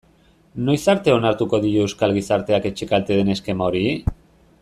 Noiz 0.69 0.77
arte 0.93 1.13
onartuko 1.17 1.59
dio 1.65 1.83
euskal 1.89 2.15
gizarteak 2.17 2.67
etxekalte 2.71 3.21
den 3.21 3.31
eskema 3.35 3.69
hori? 3.71 3.85